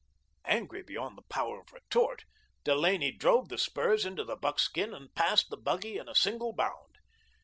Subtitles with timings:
[0.47, 2.25] Angry beyond the power of retort,
[2.63, 6.95] Delaney drove the spurs into the buckskin and passed the buggy in a single bound.